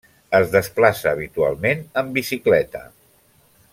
[0.37, 2.83] Es desplaça habitualment amb bicicleta.